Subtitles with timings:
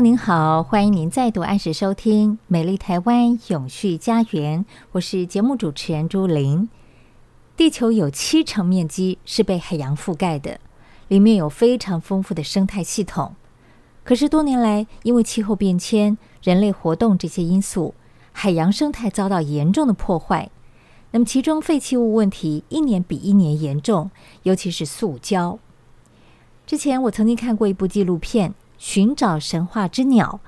[0.00, 6.68] 您好，欢迎您再度按时收听《美丽台湾永续家园》，我是节目主持人朱琳。
[7.56, 10.60] 地球有七成面积是被海洋覆盖的，
[11.08, 13.34] 里面有非常丰富的生态系统。
[14.04, 17.94] 可是多年来，因为气候变迁、人类活动这些因素，
[18.30, 20.48] 海洋生态遭到严重的破坏。
[21.10, 24.12] 那么，其中废弃物问题一年比一年严重，
[24.44, 25.58] 尤其是塑胶。
[26.64, 28.54] 之前我曾经看过一部纪录片。
[28.78, 30.40] 寻找神话之鸟，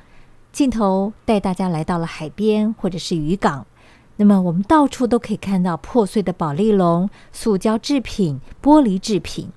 [0.53, 3.67] 镜头带大家来到了海边或者是渔港。
[4.17, 9.51] 那么我们到处都可以看到破碎的保丽龙、塑胶制品、玻璃制品，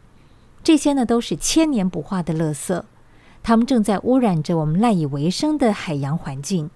[0.64, 2.82] 这些呢都是千年不化的垃圾，
[3.44, 6.70] 它们正在污染着我们赖以为生的海洋环境。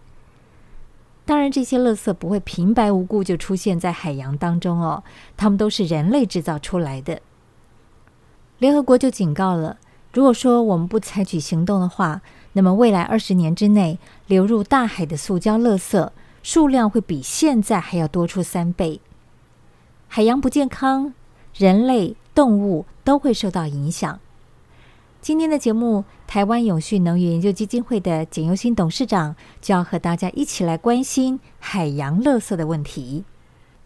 [1.26, 5.04] 当然，这些垃圾不会平白无故就出现在海洋当中哦，
[5.36, 7.22] 它们都是人类制造出来的。
[8.60, 9.78] 联合国就警告了。
[10.18, 12.22] 如果说我们不采取行动的话，
[12.54, 16.10] 那么未来二十年之内流入大海的塑胶垃圾
[16.42, 19.00] 数量会比现在还要多出三倍。
[20.08, 21.14] 海洋不健康，
[21.54, 24.20] 人类、动物都会受到影响。
[25.22, 33.24] 今天的节目，台湾永续能源研究基金会的简又新董事长就要和大家一起来关心海洋垃圾的问题。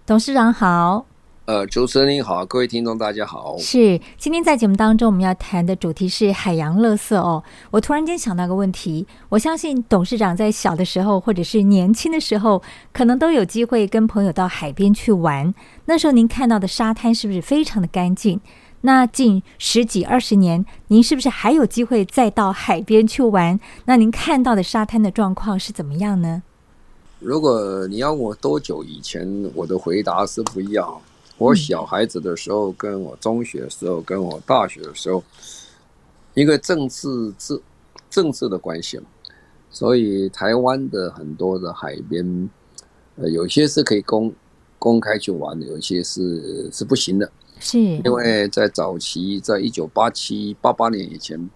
[0.06, 1.11] 董事长好。
[1.46, 3.58] 呃，主持人您好，各位听众大家好。
[3.58, 7.44] 是，今天在节目当中我们要谈的主题是海洋垃圾哦。
[7.72, 12.62] 我突然间想到个问题，我相信董事长在小的时候或者是年轻的时候，
[12.94, 15.52] 可能都有机会跟朋友到海边去玩。
[15.86, 18.40] 那时候您看到的沙滩是不是非常的干净？
[18.82, 23.60] 那近十几二十年，您是不是还有机会再到海边去玩？
[23.86, 26.44] 那您看到的沙滩的状况是怎么样呢？
[27.20, 31.02] 如果你要我多久以前，我的回答是不一样。
[31.42, 35.24] 我小孩子的时候，跟我中学的时候，跟我大学的时候，
[36.36, 37.60] 一个政治政
[38.12, 39.02] 政治的关系，
[39.72, 42.48] 所以台湾的很多的海边，
[43.16, 44.32] 呃，有些是可以公
[44.78, 47.32] 公开去玩的，有些是是不行的。
[47.60, 51.50] 是，因为在早期，在一九八七八八年以前，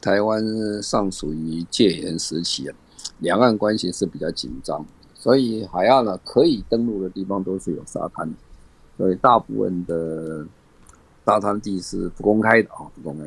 [0.00, 0.42] 台湾
[0.82, 2.70] 尚属于戒严时期，
[3.18, 4.82] 两岸关系是比较紧张，
[5.14, 8.32] 所以海岸呢可以登陆的地方都是有沙滩。
[8.96, 10.46] 所以大部分的
[11.24, 13.24] 沙滩地是不公开的啊，不公开。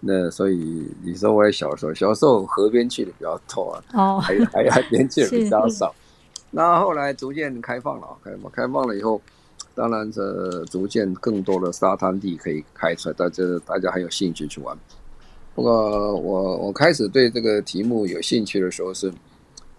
[0.00, 5.94] 那所以你说我小时候，小时候河边去的比较多啊，哦，海海海边去的比较少。
[6.50, 9.22] 那后来逐渐开放了，开放开放了以后，
[9.76, 14.76] 当然这逐渐更多的沙滩地可以开出来，大家大家很有兴趣去玩。
[15.54, 19.12] 不过我我开始对这个题目有兴趣的时候，是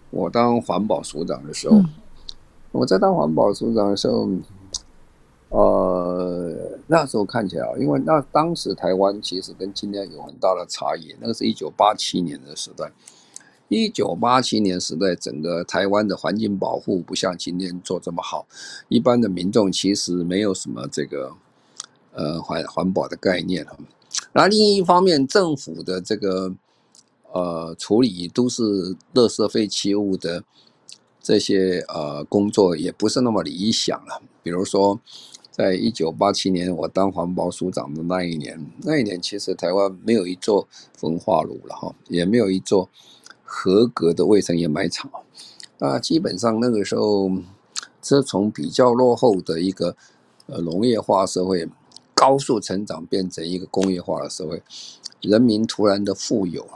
[0.08, 1.76] 我当环保署长的时候。
[1.76, 1.88] 嗯、
[2.72, 4.26] 我在当环保署长的时候。
[5.54, 6.52] 呃，
[6.88, 11.14] 那时候看起来啊，因为那当时台湾其实跟今天有很大的差异。
[11.20, 12.90] 那个是一九八七年的时代，
[13.68, 18.48] 一九八七年时代，整个台湾的环境保护不像今天做这么好。
[18.88, 21.32] 一般的民众其实没有什么这个
[22.14, 23.78] 呃环环保的概念哈。
[24.32, 26.52] 那另一方面，政府的这个
[27.30, 30.42] 呃处理都是垃圾废弃物的
[31.22, 34.98] 这些呃工作也不是那么理想了，比如说。
[35.56, 40.66] 在一九八七年，我当环保署长的那一年，那一年其实台湾没有一座
[40.98, 42.90] 焚化炉了哈，也没有一座
[43.44, 45.08] 合格的卫生掩埋场。
[45.78, 47.30] 那基本上那个时候，
[48.02, 49.96] 这从比较落后的一个
[50.46, 51.68] 呃农业化社会，
[52.14, 54.60] 高速成长变成一个工业化的社会，
[55.20, 56.66] 人民突然的富有，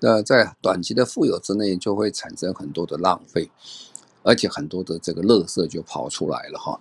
[0.00, 3.52] 那在短期的富有之内，就会产生很多的浪费，
[4.24, 6.80] 而且很多的这个垃圾就跑出来了哈。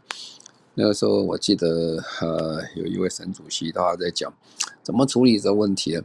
[0.79, 4.33] 那个时候，我记得呃，有一位省主席，他在讲
[4.81, 6.01] 怎么处理这问题，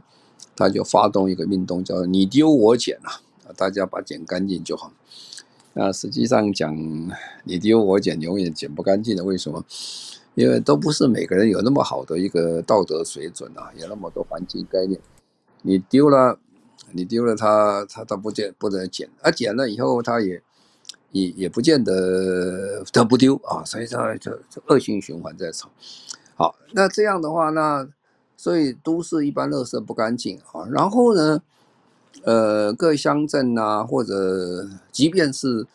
[0.53, 3.23] 他就发动一个运动，叫“你丢我捡”啊，
[3.55, 4.91] 大家把捡干净就好。
[5.71, 6.75] 那实际上讲，
[7.45, 9.23] 你丢我捡，永远捡不干净的。
[9.23, 9.63] 为什么？
[10.33, 14.99] 因为都不是每个人有那么好的一个道德水准啊，有那么多环境概念。
[15.61, 16.37] 你丢了，
[16.91, 20.43] 你丢了他，他他不见不能捡，而、啊、捡了以后，他也
[21.15, 25.69] 也也不见得他不丢啊，所以他就就恶性循环在炒。
[26.35, 27.87] 好，那这样的话，那
[28.35, 31.41] 所以都市一般垃圾不干净啊，然后呢？
[32.23, 35.67] 呃，各乡镇呐，或者即便是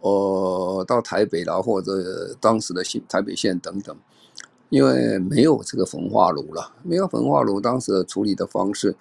[0.00, 3.96] 呃到台北啦，或者当时的新台北县等等，
[4.68, 8.94] 因为没有这个焚化炉了，没有焚化炉，当时的处理的方式，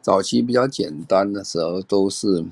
[0.00, 2.44] 早期比较简单的时候，都是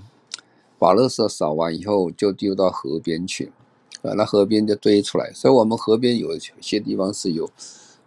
[0.79, 3.53] 把垃圾扫完以后就丢到河边去，
[4.03, 7.51] 啊，那河边就堆出来，所以我们河边有些地方是有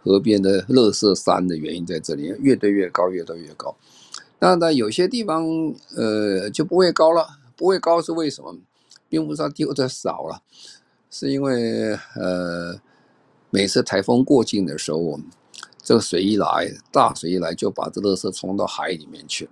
[0.02, 3.76] 河边的垃圾山的原因在这里，越堆越高，越堆越高。
[4.38, 5.46] 那那有些地方，
[5.96, 7.26] 呃，就不会高了。
[7.56, 8.56] 不会高是为什么？
[9.06, 10.40] 并不是它丢的少了，
[11.10, 12.80] 是因为呃，
[13.50, 15.20] 每次台风过境的时候，
[15.82, 19.50] 这个水一来，大水一来，就把这垃圾冲到海里面去了。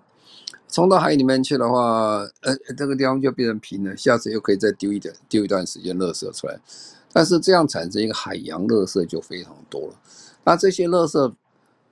[0.69, 6.61] 冲到海里面去的话，呃，这个地方就变成平了，下次又可以再丢一点，丢一段时间垃圾出来。
[7.13, 9.95] 但是这样产生一个海洋垃圾就非常多了。
[10.45, 11.35] 那这些垃圾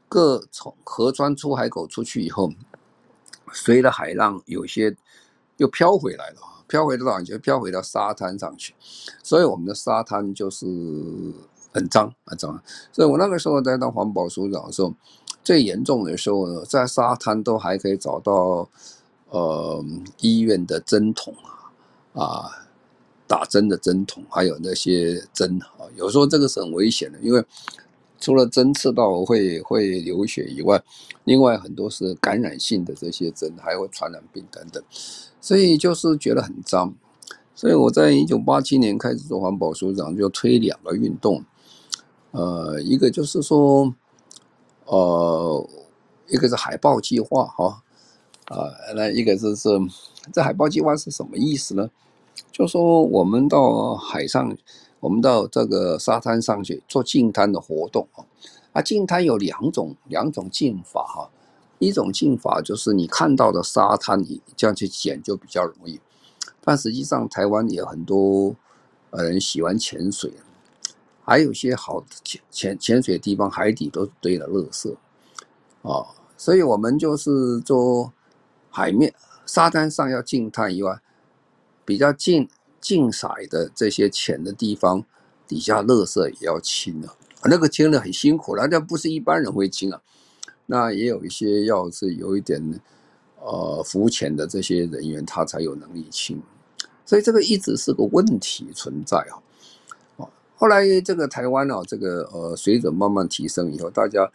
[0.09, 2.53] 各从河川出海口出去以后。
[3.53, 4.95] 随着海浪，有些
[5.57, 6.37] 又飘回来了，
[6.67, 7.23] 飘回到哪？
[7.23, 8.75] 就飘回到沙滩上去，
[9.23, 10.67] 所以我们的沙滩就是
[11.73, 12.61] 很脏很脏。
[12.93, 14.93] 所以我那个时候在当环保署长的时候，
[15.47, 18.69] 最严重的时候呢，在沙滩都还可以找到
[19.31, 19.85] 呃
[20.21, 21.33] 医院的针筒
[22.13, 22.51] 啊，啊
[23.29, 27.45] 打针的针筒，还有那些针啊，有时候这个是很危险的，因为。
[28.19, 30.83] 除了针刺到会会流血以外，
[31.25, 34.83] 另外很多是感染性的这些针，还会传染病等等，
[35.39, 36.95] 所以就是觉得很脏。
[37.55, 41.45] 所以我在一九八七年开始做环保署长，就推两个运动，
[42.31, 43.95] 呃，一个就是说，
[44.87, 45.69] 呃，
[46.29, 47.83] 一个是海豹计划哈，
[48.47, 49.69] 啊，那一个就是
[50.33, 51.91] 这海豹计划是什么意思呢？
[52.51, 54.57] 就说我们到海上。
[54.99, 58.25] 我们到这个沙滩上去做近滩的活动啊，
[58.73, 61.31] 啊，近滩有两种两种净法哈，
[61.79, 66.01] 一种净法就是你看到的沙滩，你这样去捡就比较容易，
[66.65, 68.57] 但实际上台湾也有很多
[69.13, 70.33] 人喜欢潜水，
[71.27, 74.95] 还有些好潜潜潜水的地方，海底都堆了垃圾
[75.83, 76.07] 啊，
[76.39, 78.13] 所以我们就是做
[78.71, 79.13] 海面
[79.45, 80.99] 沙滩上要净滩以外，
[81.85, 82.49] 比较近。
[82.79, 85.05] 净色的这些浅的地方，
[85.49, 90.01] 底下垃圾也要清啊，那个清的很辛苦了，那不是一般人会清啊。
[90.67, 92.81] 那也有一些要是有一点
[93.41, 96.41] 呃浮潜的这些人员，他才有能力清。
[97.05, 99.43] 所以这个一直是个问题存在啊。
[100.57, 104.31] 后来这个台湾啊，这个呃水准慢慢提升以后，大家。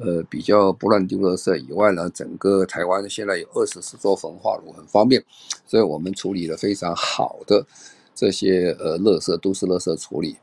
[0.00, 5.24] 呃，比较不乱丢垃圾以外呢，整个台湾现在有二十四座焚化炉，很方便，
[5.66, 7.66] 所以我们处理了非常好的
[8.14, 10.36] 这些呃垃圾，都市垃圾处理，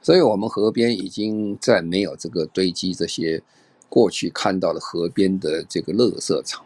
[0.00, 3.42] 所以我们河边已经再没有这个堆积这些
[3.90, 6.64] 过去看到的河边的这个垃圾场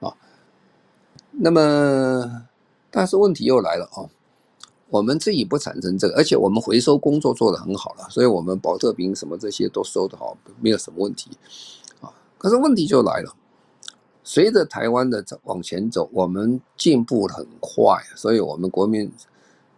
[0.00, 0.12] 啊。
[1.30, 2.48] 那么，
[2.90, 4.10] 但是问题又来了啊。
[4.90, 11.30] 我们自己不产生这个，而且我们回收工作做得很好了，所以我们保特瓶什么这些都收得好，没有什么问题
[12.00, 12.10] 啊。
[12.38, 13.34] 可是问题就来了，
[14.24, 19.12] 随着台湾的走往前走，我们进步很快，所以我们国民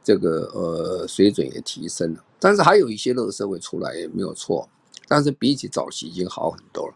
[0.04, 2.22] 这个呃水准也提升了。
[2.38, 4.68] 但是还有一些垃圾会出来也没有错，
[5.08, 6.94] 但是比起早期已经好很多了。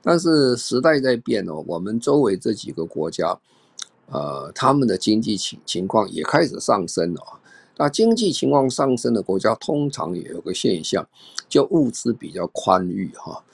[0.00, 3.38] 但是时代在变哦，我们周围这几个国家。
[4.10, 7.40] 呃，他们的经济情情况也开始上升了啊。
[7.78, 11.06] 那经济情况上升的国家，通常也有个现象，
[11.48, 13.44] 就物资比较宽裕哈。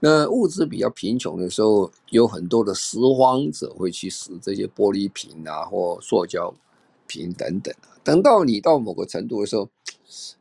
[0.00, 6.52] 那物资比较贫穷的时候，有很多的拾荒者会去拾这些玻璃瓶啊，或塑胶
[7.06, 7.74] 瓶等等。
[8.02, 9.68] 等到你到某个程度的时候，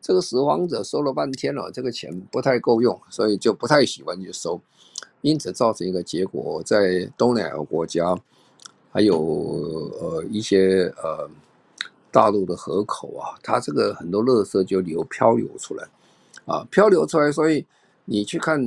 [0.01, 4.59] 这个拾荒者收了半天了，这个钱不太够用，所以就不太喜欢去收，
[5.21, 8.19] 因此造成一个结果，在东南亚国家。
[8.91, 9.17] 还有
[10.01, 11.29] 呃一些呃
[12.11, 15.87] 大陆的河口啊，它这个很多垃圾就流漂流出来，
[16.45, 17.63] 啊漂流出来，所以
[18.05, 18.59] 你去看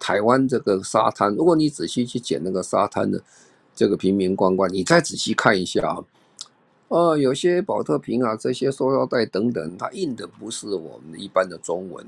[0.00, 3.22] 台湾这个沙滩，如果你仔细去捡那个沙滩的
[3.74, 6.04] 这个瓶瓶罐罐，你再仔细看一下啊，
[6.88, 12.04] 呃有些宝特瓶啊，这些塑料袋等等，它印的不是我们一般的中文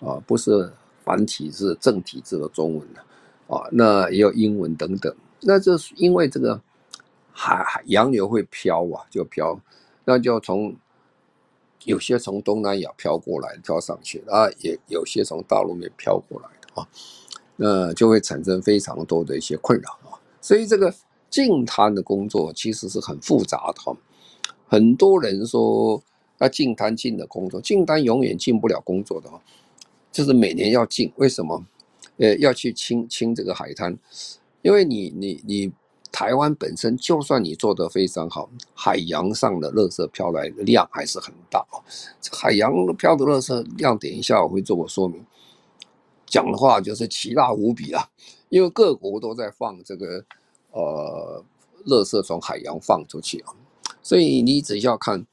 [0.00, 0.70] 啊，不是
[1.04, 3.00] 繁体字正体字的中文的
[3.54, 5.14] 啊，那也有英文等等。
[5.42, 6.60] 那就是因为这个
[7.32, 9.60] 海海洋流会飘啊，就飘，
[10.04, 10.74] 那就从
[11.84, 16.88] 有些从东南亚飘过来飘上去啊，也有些从大陆面飘过来的啊，
[17.56, 20.20] 那就会产生非常多的一些困扰啊。
[20.40, 20.94] 所以这个
[21.30, 23.96] 净滩的工作其实是很复杂的。
[24.68, 26.02] 很多人说
[26.38, 29.30] 要净滩净的工作，净滩永远进不了工作的，
[30.12, 31.64] 就是每年要净，为什么？
[32.18, 33.96] 呃，要去清清这个海滩，
[34.62, 35.72] 因为你你你
[36.12, 41.64] 台湾本身就算你做得非常好，海洋上的垃圾飘来的量还是很大。
[42.20, 45.24] 这海洋飘的垃圾量，等一下我会做个说明。
[46.26, 48.08] 讲的话就是奇大无比啊，
[48.48, 50.24] 因为各国都在放这个
[50.72, 51.44] 呃
[51.86, 53.54] 垃圾从海洋放出去啊，
[54.02, 55.26] 所以你只要看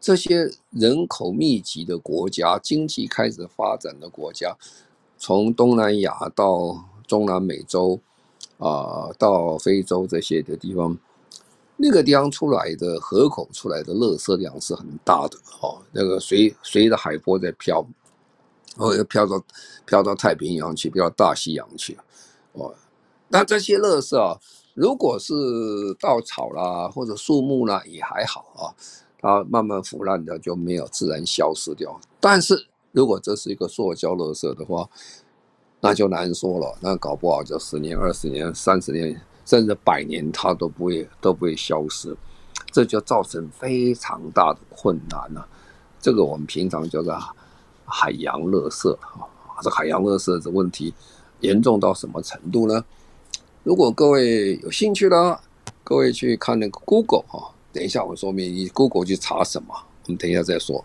[0.00, 4.56] 这些人口密集的国家，经济开始发展的国家。
[5.18, 8.00] 从东南亚到中南美洲，
[8.58, 10.98] 啊，到非洲这些的地方，
[11.76, 15.78] 那个地方出来的河口出来的垃圾量是很大的哦。
[15.92, 17.86] 那个随随着海波在飘，
[18.76, 19.42] 哦，要飘到
[19.86, 21.96] 飘到太平洋去，飘到大西洋去，
[22.52, 22.74] 哦。
[23.28, 24.36] 那这些垃圾啊，
[24.74, 25.32] 如果是
[26.00, 28.74] 稻草啦或者树木啦，也还好啊，
[29.20, 32.00] 它慢慢腐烂的就没有自然消失掉。
[32.18, 34.88] 但是如果这是一个塑胶垃圾的话，
[35.80, 36.76] 那就难说了。
[36.80, 42.16] 那搞不好就十年、二十年、三十年，甚至百年，它都不会都不会消失。
[42.72, 45.48] 这就造成非常大的困难了。
[46.00, 47.16] 这个我们平常叫做
[47.84, 49.26] 海洋垃圾啊。
[49.62, 50.92] 这海洋垃圾的问题
[51.40, 52.84] 严重到什么程度呢？
[53.64, 55.40] 如果各位有兴趣的，
[55.82, 57.52] 各位去看那个 Google 哈。
[57.72, 59.74] 等一下我说明，你 Google 去查什么？
[60.04, 60.84] 我们等一下再说。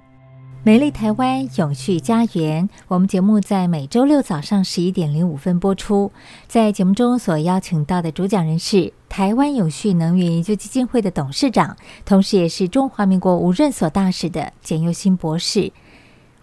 [0.63, 6.11] 美丽台湾永续家园，我们节目在每周六早上十一点零五分播出。
[6.47, 11.75] 在节目中所邀请到的主讲人是台湾永续能源研究基金会的董事长，
[12.05, 15.71] 同时也是中华民国无任所大使的简又新博士。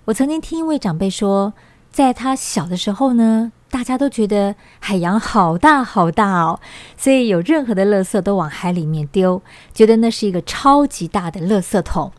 [0.06, 1.52] 我曾经听一位长辈说，
[1.92, 6.58] 在他小的时候呢，大家都觉得海洋好大好大哦，
[6.96, 9.40] 所以有任何的垃圾都往海里面丢，
[9.72, 12.10] 觉得那是一个超级大的垃圾桶。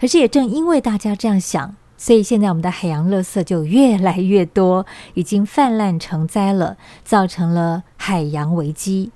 [0.00, 9.12] 可是也正因为大家这样想，所以现在我们的海洋垃圾就越来越多，已经泛滥成灾了，造成了海洋危机。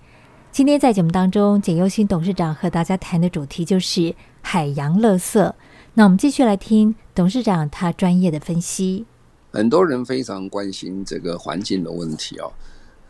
[0.53, 5.51] 今天在节目当中，简又新董事长和大家谈的主题就是海洋垃圾。
[5.95, 9.07] 那我们继续来听董事长他专业的分析。
[9.53, 12.51] 很多人非常关心这个环境的问题啊，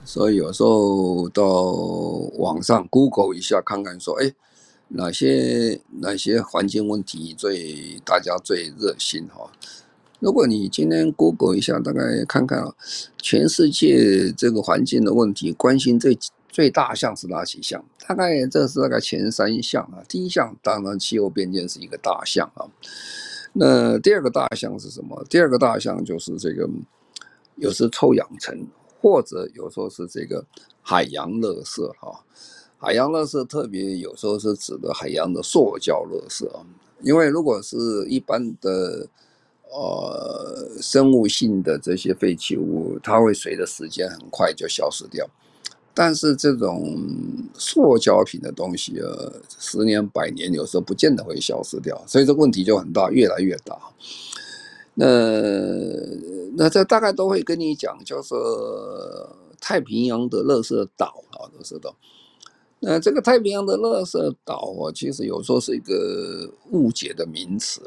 [0.04, 1.42] 所以有时候到
[2.38, 4.32] 网上 Google 一下看看，说，哎。
[4.88, 9.50] 哪些哪些环境问题最大家最热心哈？
[10.20, 12.74] 如果你今天 Google 一下，大概看看啊，
[13.20, 16.16] 全世界这个环境的问题，关心最
[16.48, 17.84] 最大项是哪几项？
[18.06, 20.04] 大概这是大概前三项啊。
[20.08, 22.64] 第一项当然气候变迁是一个大项啊。
[23.52, 25.24] 那第二个大项是什么？
[25.28, 26.68] 第二个大项就是这个
[27.56, 28.66] 有时臭氧层，
[29.00, 30.44] 或者有时候是这个
[30.80, 32.24] 海洋垃圾哈。
[32.84, 36.60] 海洋垃圾特别有时候是指的海洋的塑胶垃圾啊，
[37.00, 37.76] 因为如果是
[38.06, 39.08] 一般的
[39.70, 45.26] 呃生物性的这些废弃物，它会随着时间很快就消失掉。
[45.94, 46.98] 但是这种
[47.54, 49.06] 塑胶品的东西啊，
[49.58, 53.78] 十年百年有时候不见得会消失掉，所以这问题就很大，越来越大。
[54.94, 55.06] 那
[56.56, 58.34] 那这大概都会跟你讲，就是
[59.60, 61.96] 太平洋的垃圾岛啊，垃圾岛。
[62.86, 67.80] 那这个太平洋的垃圾岛啊，其实有时候是一个误解的名词。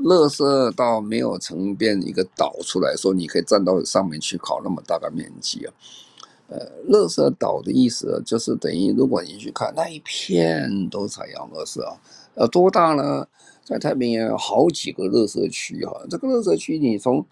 [0.00, 5.72] 垃圾岛没有成变一个岛出来说，你可以站到上面去烤那么大的面积啊。
[6.48, 6.58] 呃，
[6.90, 11.98] 垃圾岛的意思就是等于，如果你去看那一片都是海洋垃圾啊，
[12.34, 13.26] 呃，多大呢？
[13.64, 17.24] 在太平洋有好几个垃圾区哈，这个垃圾区你从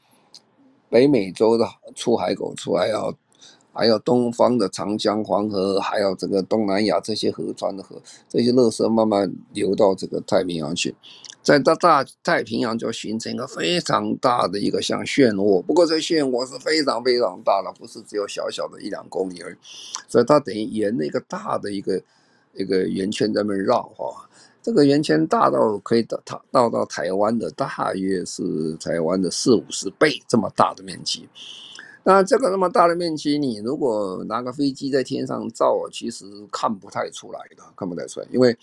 [0.89, 3.15] 北美洲的出海口出来要。
[3.75, 10.95] 还有东方的长江、黄河，还有这个东南亚这些河川的河，这些垃圾慢慢流到这个太平洋去，
[11.43, 15.61] 在大大太平洋就形成一个非常大的一个像漩涡。
[15.61, 19.57] 不过这漩涡是非常非常大的，不是只有小小的一两公里而已。
[20.09, 22.01] 所以它等于沿那个大的一个
[22.55, 24.29] 一个圆圈在那绕哈。
[24.63, 31.29] 这个圆圈大到可以到它到到台湾的大约是台湾的四五十倍这么大的面积。
[32.07, 38.57] 那这个那么大的面积，你如果拿个飞机在天上照，其实看不太出来的，看不太出来，因为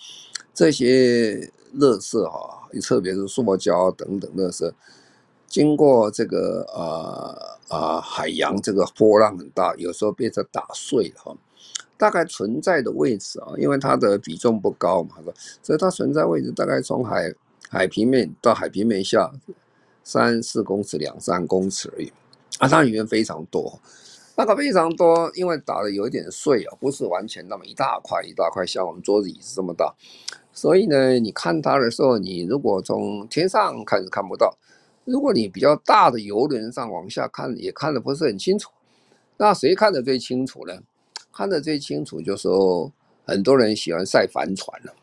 [0.54, 4.72] 这些垃圾哈，特别是塑胶等等垃圾，
[5.48, 11.36] 经过这个呃呃海洋，这个波浪很大，有时候被它打碎了哈。
[11.98, 15.18] 大概存在的位置啊，因为它的比重不高嘛，
[15.62, 17.34] 所以它存在位置大概从海
[17.70, 19.32] 海平面到海平面下
[20.04, 22.12] 三四公尺、两三公尺而已
[22.62, 23.80] 啊，它里面非常多，
[24.38, 29.92] 那个非常多，因为打的有一点碎啊，不是完全那么一大块一大块，像我们桌子椅子这么大，
[30.54, 34.56] 所以呢，你看它的时候，你如果从天上看是看不到，
[35.06, 38.70] 如果你比较大的游轮上往下看，也看的不是很清楚，
[39.38, 40.74] 那谁看的最清楚呢？
[41.34, 42.92] 看的最清楚，就是说
[43.26, 44.94] 很多人喜欢晒帆船了，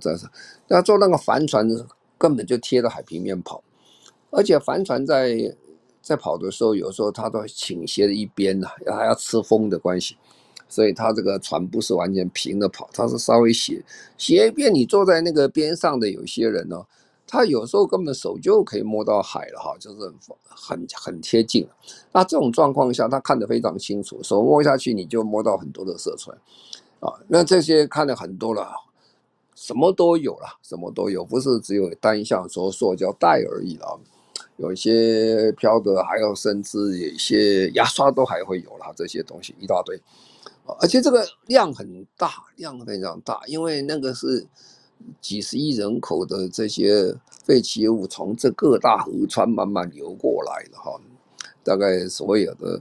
[0.00, 0.26] 这是。
[0.66, 1.68] 那做那个帆船，
[2.16, 3.62] 根本就贴着海平面跑，
[4.30, 5.54] 而且帆船在
[6.02, 10.16] 在跑的时候，有时候它都倾斜的一边呐，还要吃风的关系，
[10.68, 13.82] 所以它这个船不是完全平的跑，它是稍微斜
[14.18, 14.74] 斜一边。
[14.74, 16.84] 你坐在那个边上的有些人呢。
[17.24, 20.12] 他有时候根本手就可以摸到海了哈，就是
[20.44, 21.66] 很很贴近。
[22.12, 26.36] 那这种状况下，他看得非常清楚，手摸下去你就摸到很多的色川
[27.00, 27.08] 啊。
[27.28, 28.70] 那这些看得很多了，
[29.54, 33.98] 什么都有了，什么都有，不是只有单向说塑胶带而已了。
[34.56, 40.00] 有一些飘的，还有甚至有一些牙刷都还会有啦，这些东西一大堆。
[40.80, 44.46] 而且这个量很大，量非常大，因为那个是。
[45.20, 47.12] 几十亿人口的这些
[47.44, 50.96] 废弃物从这各大河川慢慢流过来的哈，
[51.64, 52.80] 大概所有的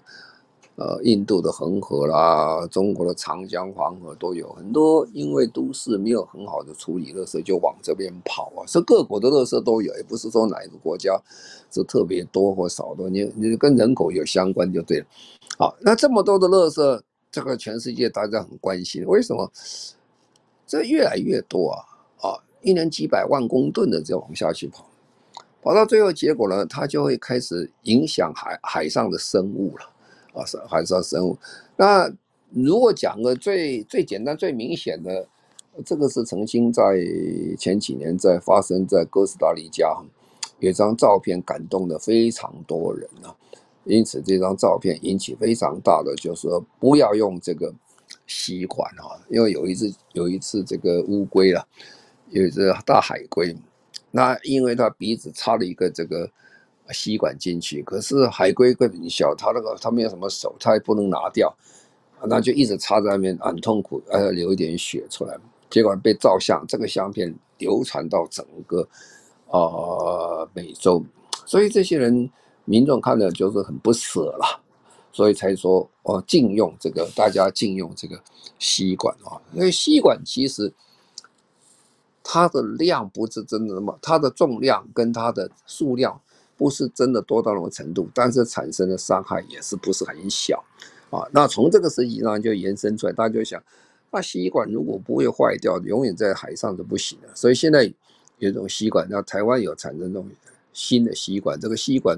[0.81, 8.65] 呃印度的恒河啦，中国的长江黄河都有很多，因为都市没有很好的处理垃圾，就往这边跑啊。
[8.65, 11.21] 是各国的垃圾都有，也不是说哪一个国家
[11.69, 15.05] 是特别多或少的，你你跟人口有相关就对了。
[15.59, 17.01] 好，那这么多的垃圾，
[17.31, 19.51] 这个全世界大家很关心，为什么
[20.65, 21.77] 这越来越多啊？
[22.21, 24.85] 啊一年几百万公吨的这样往下去跑，
[25.61, 29.85] 跑到最后结果呢，它就会开始影响海海上的生物了
[30.33, 31.37] 啊，海上生物。
[31.75, 32.11] 那
[32.49, 35.27] 如果讲个最最简单、最明显的，
[35.85, 36.83] 这个是曾经在
[37.57, 39.95] 前几年在发生在哥斯达黎加，
[40.59, 43.35] 有一张照片感动了非常多人啊，
[43.85, 47.73] 因此这张照片引起非常大的，就是说不要用这个
[48.27, 51.67] 吸管啊，因为有一次有一次这个乌龟了。
[52.33, 53.53] 有一只大海龟，
[54.09, 56.31] 那因为它鼻子插了一个这个
[56.91, 61.53] 吸管进去，可是海龟个很小，它那个它没有什么手，它也不能拿掉，
[62.25, 65.37] 那就一直插在那边，很痛苦，呃，流一点血出来，
[65.69, 68.87] 结果被照相，这个相片流传到整个
[69.49, 71.03] 啊、美洲，
[71.45, 72.29] 所以这些人
[72.65, 74.61] 民众看了就是很不舍了，
[75.11, 78.21] 所以才说哦禁用这个，大家禁用这个
[78.59, 80.73] 吸管啊，因为吸管其实。
[82.23, 86.21] 它的量不是真的那么，它的重量跟它的数量
[86.61, 90.63] 不是真的多到那种程度，但是产生的伤害也是不是很小
[91.09, 91.25] 啊。
[91.31, 93.59] 那从这个实际上就延伸出来，大家就想，
[94.11, 97.29] 那吸管如果不会坏掉，永远在海上就不行了。
[97.33, 97.91] 所以现在
[98.37, 100.29] 有一种吸管，那台湾有产生这种
[100.71, 102.15] 新的吸管，这个吸管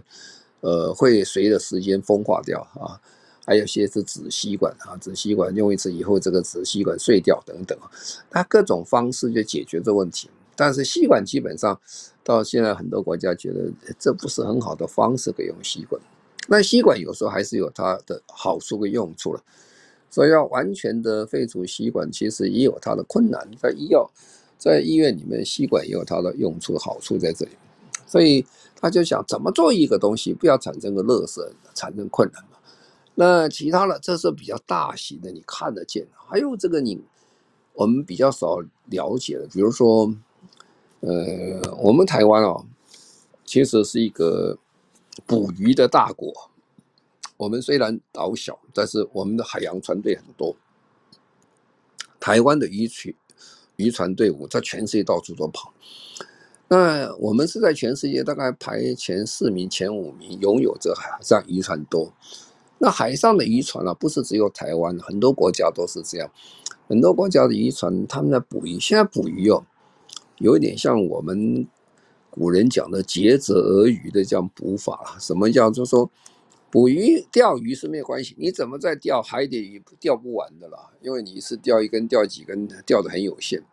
[0.60, 3.00] 呃会随着时间风化掉啊。
[3.46, 7.80] 还有些是纸吸管啊，纸吸管用一次以后，这个纸吸管碎掉等等，
[8.30, 10.30] 它各种方式就解决这问题。
[10.56, 11.80] 但是吸管基本上
[12.24, 16.02] 到现在很多国家觉得这不是很好的方式，可以用吸管。
[16.48, 19.44] 那吸管有时候还是有它的好处跟用处了，
[20.10, 23.48] 所以要完全的废除吸管，其实也有它的困难。
[23.60, 24.10] 在医药，
[24.58, 27.52] 在医院里面，吸管也有它的用处好处在这里。
[28.06, 31.42] 所以他就想怎么做一个东西，不要产生个垃圾，
[31.74, 32.58] 产生困难嘛。
[33.16, 36.06] 那其他的，这是比较大型的，你看得见。
[36.28, 37.02] 还有这个你，
[37.74, 40.14] 我们比较少了解的，比如说，
[41.06, 42.66] 呃，我们台湾哦，
[43.44, 44.58] 其实是一个
[45.26, 46.32] 捕鱼的大国。
[47.36, 50.56] 我们虽然岛小，但是我们的海洋船队很多。
[52.22, 53.14] 台湾的渔船
[53.76, 55.74] 渔船队伍在全世界到处都跑。
[56.70, 62.14] 那我们是在全世界大概排前四名、前五名，拥有这海上渔船多。
[62.78, 66.32] 那海上的渔船啊，不是只有台湾，很多国家都是这样。
[66.88, 68.80] 很多国家的渔船，他们在捕鱼。
[68.80, 69.66] 现在捕鱼哦，
[70.40, 71.68] 有点像我们
[72.30, 75.16] 古人讲的“竭泽而渔”的这样捕法。
[75.20, 75.70] 什么叫？
[75.70, 76.10] 就说，
[76.72, 80.90] 捕鱼钓鱼是没有关系，你怎么在钓海底鱼钓不完的啦？
[81.02, 83.64] 因为你是钓一根钓几根，钓的很有限。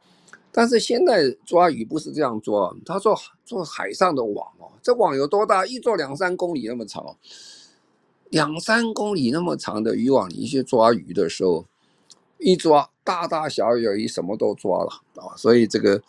[0.53, 5.65] 但是现在抓鱼不是这样抓，他做做海上的网哦，这网有多大？
[5.65, 7.17] 一做两三公里那么长，
[8.29, 11.65] 两三公里那么长的渔网，你去抓鱼的时候，
[12.37, 15.35] 一抓大大小小鱼什么都抓了啊！
[15.37, 16.03] 所以这个。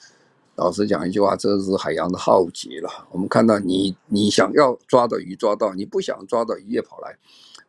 [0.55, 2.89] 老实讲一句话，这是海洋的浩劫了。
[3.11, 7.17] 我们看到你，你想要抓的鱼抓到，你不想抓的鱼也跑来，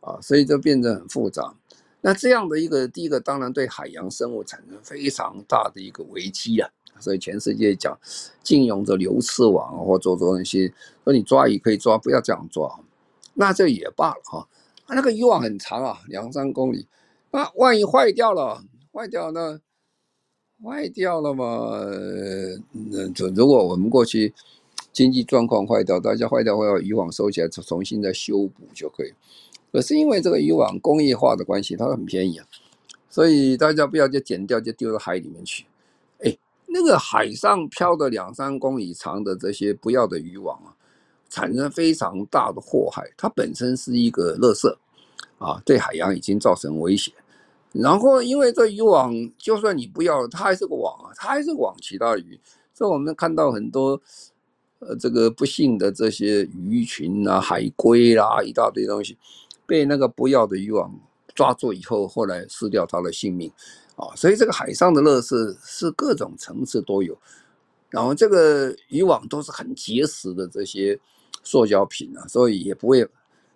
[0.01, 1.55] 啊，所以就变得很复杂。
[2.01, 6.69] 那这样的一个，第一个当然对海洋生物产生非常大的一个危机啊。
[6.99, 7.99] 所以全世界讲
[8.43, 10.73] 禁用这流刺网或做做那些，
[11.05, 12.79] 说你抓鱼可以抓，不要这样抓。
[13.35, 14.47] 那这也罢了哈。
[14.89, 16.87] 那个渔网很长啊，两三公里，
[17.31, 19.61] 那万一坏掉了，坏掉呢？
[20.65, 21.71] 坏掉了嘛？
[22.73, 24.33] 那就如果我们过去
[24.93, 29.13] 经济状况坏掉，大家坏掉会把渔网收起来，重新再修补就可以。
[29.73, 32.47] 可是因为这个渔网工业化的关系，它很便宜啊，
[33.11, 35.65] 所以大家不要就剪掉，就丢到海里面去。
[36.19, 40.77] 哎，那个海上漂的两三公里长的这些不要的渔网啊，
[41.29, 43.11] 产生非常大的祸害。
[43.17, 44.69] 它本身是一个垃圾
[45.39, 47.11] 啊，对海洋已经造成威胁。
[47.75, 52.39] 然后，因为这渔网，就算你不要，它还是个网啊，它还是网其他鱼。
[52.75, 53.99] 所以我们看到很多，
[54.81, 59.17] 呃，这个不幸的这些鱼群啊，海龟啦、啊，一大堆东西，
[59.67, 60.95] 被那个不要的渔网
[61.35, 63.51] 抓住以后，后来失掉它的性命
[63.97, 64.15] 啊。
[64.15, 67.17] 所以这个海上的乐事是各种层次都有。
[67.89, 70.99] 然后这个渔网都是很结实的这些
[71.43, 73.09] 塑胶品啊，所以也不会。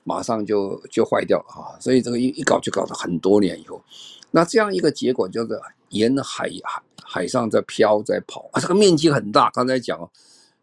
[0.08, 1.74] 马上就就坏掉了啊！
[1.80, 3.82] 所以这个一一搞就搞了很多年以后，
[4.30, 9.50] 那这样一个结果就是沿海海海上在飘在跑啊，这个面积很大。
[9.50, 10.08] 刚才讲，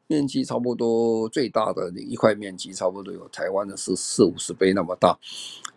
[0.08, 5.10] 面积差不多最大的一块面积差不多有台湾的是四五十倍那么大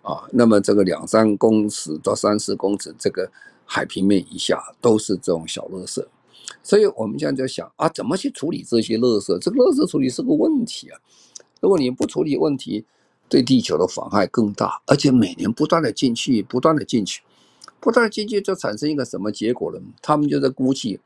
[0.03, 0.23] 啊。
[0.31, 3.29] 那么这个两三公尺到三四公尺这个
[3.65, 6.07] 海平面以下都是这种小垃圾，
[6.63, 9.37] 所以我们现在就想啊，怎么去处理这些垃圾？
[9.41, 11.01] 这个垃圾处理是个问题啊！
[11.61, 12.85] 如果你不处理问题，
[13.29, 17.23] 对地球的妨害更大，而且每年不断的进去，不断的进去，
[17.81, 19.81] 不断的进去，就产生一个什么结果呢？
[20.01, 21.01] 他们就在估计，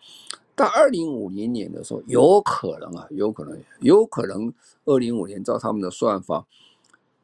[0.54, 4.52] 到二零五零年的时候，有可能啊，有可能，有可能
[4.84, 6.46] 二零五年照他们的算法，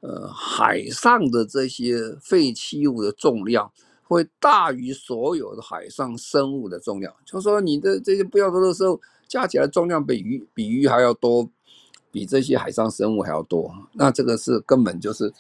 [0.00, 3.70] 呃，海上的这些废弃物的重量
[4.04, 11.50] 会大于所有的海上生物的重量，就说你的这些不要的时候，加起来重量比鱼比鱼还要多。
[12.10, 15.32] 比这些海上生物还要多，那这个是根本就是，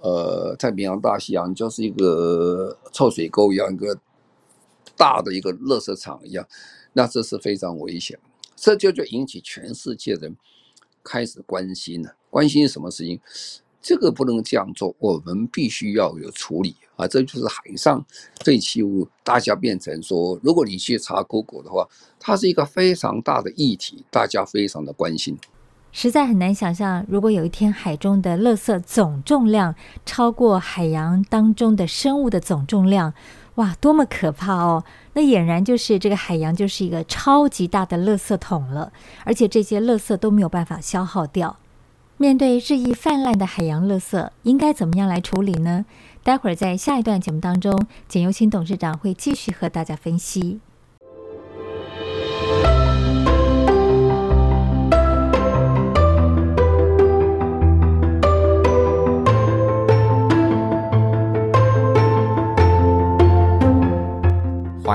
[0.00, 3.98] 呃，太平洋、大西洋就是一个臭水沟一样，一个
[4.96, 6.46] 大的一个垃圾场一样，
[6.92, 8.18] 那这是非常危险，
[8.56, 10.36] 这就就引起全世界人
[11.02, 12.14] 开始关心了。
[12.30, 13.20] 关心什么事情？
[13.80, 17.06] 这个不能这样做，我们必须要有处理啊！
[17.06, 18.02] 这就是海上
[18.42, 21.86] 废弃物，大家变成说，如果你去查 Google 的话，
[22.18, 25.38] 它是一个非常大的议题，大家非常的关心。
[25.96, 33.14] 实在很难想象，如果有一天海中的垃圾总重量超过海洋当中的生物的总重量，
[33.54, 34.82] 哇，多么可怕哦！
[35.12, 41.56] 那俨然就是这个海洋就是一个超级大的垃圾桶了，而且这些垃圾都没有办法消耗掉。
[42.16, 45.84] 面对日益泛滥的海洋垃圾，应该怎么样来处理呢？
[46.24, 50.58] 待会儿在下一段节目当中，简又青董事长会继续和大家分析。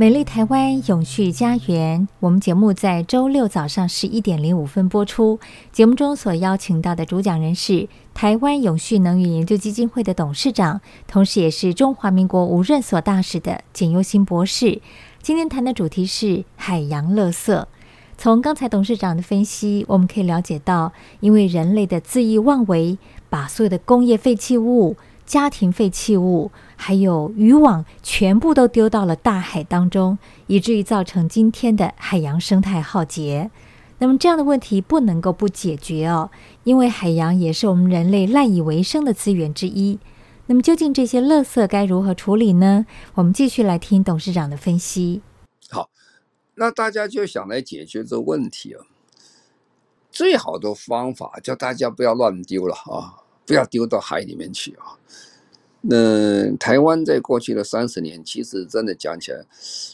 [0.00, 5.40] 美丽台湾永续家园，我们节目在周六早上十一点零五分播出。
[5.72, 14.80] 节目中所邀请到的主讲人是台湾永续能源研究基金会的董事长，同时也是中华民国无任所大使的简优新博士。
[15.20, 17.64] 今天谈的主题是海洋垃圾。
[18.16, 24.96] 从刚才董事长的分析，我们可以了解到，因为人类的恣意妄为，把所有的工业废弃物、
[25.28, 33.50] 家庭废弃物，还有渔网，全部都丢到了大海当中，以至于造成今天的海洋生态浩劫。
[33.98, 36.30] 那么这样的问题不能够不解决哦，
[36.64, 39.98] 因为海洋也是我们人类赖以为生的资源之一。
[40.46, 42.86] 那么究竟这些垃圾该如何处理呢？
[43.12, 45.20] 我们继续来听董事长的分析。
[45.68, 45.90] 好，
[46.54, 48.86] 那大家就想来解决这问题啊。
[50.10, 54.94] 最好的方法叫大家不要乱丢了啊，不要丢到海里面去啊。
[55.80, 59.44] 那台湾在过去的三十年，其实真的讲起来，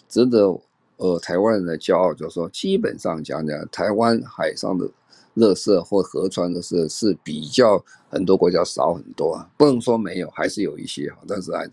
[0.09, 0.59] 值得
[0.97, 4.91] 呃台湾人的骄傲，就是说，基本上讲讲台湾海上的
[5.37, 11.71] 垃圾或河川的事是比较很多国家少很多啊，不能说没有，还是有一些哈，但是还是，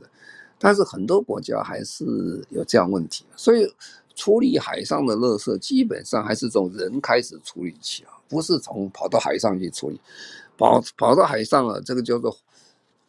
[0.60, 2.06] 但是很多国家还是
[2.50, 3.74] 有这样问题，所以
[4.14, 10.00] 处理海上的垃圾基本上还是从人开始处理起啊，不是从跑到海上去处理，
[10.70, 12.38] 跑跑到海上了，这个叫做。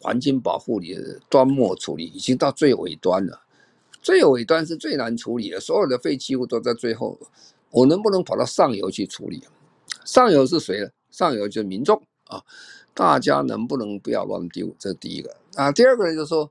[0.05, 3.41] 环境保护里的端末处理已经到最尾端了，
[4.03, 7.17] 最尾端是最难处理的，所有的废弃物都在最后。
[7.71, 9.41] 我能不能跑到上游去处理？
[10.05, 10.89] 上游是谁呢？
[11.13, 12.43] 上游就是民众啊，
[12.93, 14.75] 大家能不能不要乱丢？
[14.77, 15.71] 这是第一个啊。
[15.71, 16.51] 第二个呢，就是说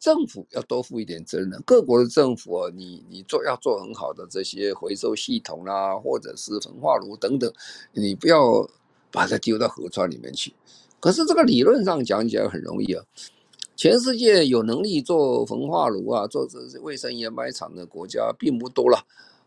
[0.00, 1.48] 政府要多负一点责任。
[1.64, 7.48] 各国的政府啊，你你做要做很好的这些回收系统啦，或者是焚化炉等等，
[7.92, 8.68] 你不要
[9.10, 10.52] 把它丢到河川里面去。
[11.00, 13.04] 可是这个理论上讲起来很容易啊，
[13.76, 18.98] 全世界有能力做焚化炉啊、做这卫生掩埋场的国家并不多了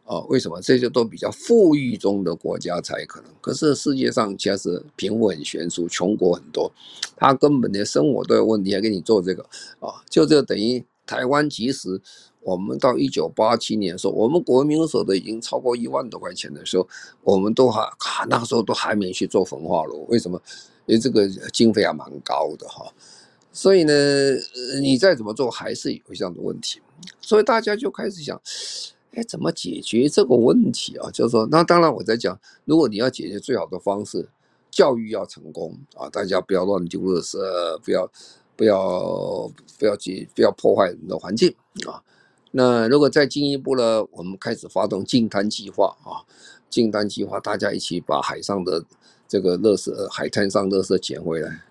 [0.06, 0.22] 啊。
[0.30, 0.62] 为什么？
[0.62, 3.30] 这些都比较富裕中的国家才可能。
[3.42, 6.72] 可是世界上其实贫富很悬殊，穷国很多，
[7.18, 9.44] 他根本连生活都有问题，还给你做这个
[9.80, 10.02] 啊？
[10.10, 12.00] 就这等于台湾，即使
[12.42, 16.88] 我们到一九八七年的时候，我们国民所得已经超过一万多块钱的时候，
[17.24, 20.42] 我们都还啊，那时候都还没去做焚化炉，为什么？
[20.88, 22.92] 因为这个经费还蛮高的哈，
[23.54, 23.94] 所以呢，
[24.82, 26.82] 你再怎么做还是有这样的问题，
[27.22, 28.42] 所以大家就开始想，
[29.14, 31.10] 哎，怎么解决这个问题啊？
[31.12, 34.28] 就是说，那当然我在讲，如果你要解决最好的方式，
[34.72, 37.38] 教育要成功啊，大家不要乱丢垃圾，
[37.86, 38.12] 不要
[38.56, 41.54] 不要不要去不要破坏人的环境
[41.86, 42.02] 啊。
[42.52, 46.24] 那如果再进一步呢，我们开始发动净滩计划啊，
[46.70, 48.86] 净滩计划，大家一起把海上的。
[49.32, 51.62] 这个垃圾，海滩上垃圾捡回来，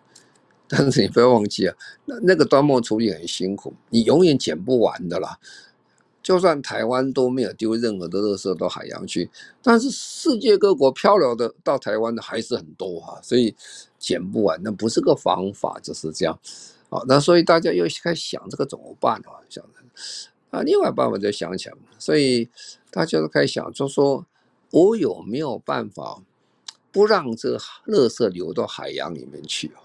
[0.66, 5.38] 但是你不要忘记啊，那那个端末处理很辛苦，你永远捡不完的啦。
[6.22, 9.28] 就算台湾都没有丢任何的垃圾到海洋去，
[9.62, 13.54] 但是世界各国漂流的到台湾的还是很多啊，所以
[13.98, 16.38] 捡不完，那不是个方法，就是这样。
[16.88, 19.36] 好，那所以大家又开始想这个怎么办啊？
[19.50, 19.62] 想
[20.50, 22.48] 啊，另外办法就想想，所以
[22.90, 24.26] 大家都开始想，就说
[24.70, 26.22] 我有没有办法？
[26.92, 29.78] 不让这垃圾流到海洋里面去啊，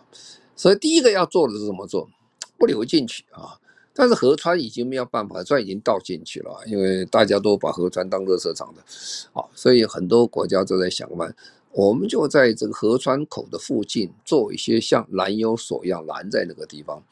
[0.56, 2.10] 所以第一个要做的是怎么做？
[2.58, 3.60] 不流进去啊。
[3.94, 8.84] 但是河川已经没有办法，这已经倒进去了，因为大家都把河川当垃圾场的，
[9.32, 11.36] 好，所以很多国家都在想办法，
[11.74, 17.04] 我们就在这个河川口的附近做一些像拦油索一样拦在那个地方，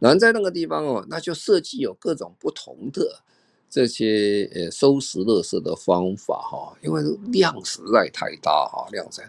[0.00, 3.22] 拦在那个地方哦，那就设计有各种不同的。
[3.70, 9.22] 这些呃收拾垃圾的方法哈，因为量实在太大哈，量在